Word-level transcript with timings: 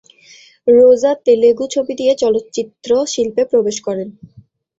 রোজা 0.67 1.11
তেলুগু 1.25 1.65
ছবি 1.73 1.93
দিয়ে 1.95 2.13
চলচ্চিত্র 2.15 2.89
শিল্পে 3.05 3.43
প্রবেশ 3.51 3.77
করেন। 3.81 4.07